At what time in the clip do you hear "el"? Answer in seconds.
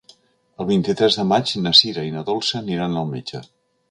0.63-0.67